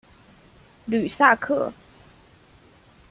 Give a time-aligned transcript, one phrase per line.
[0.87, 1.71] 吕萨克。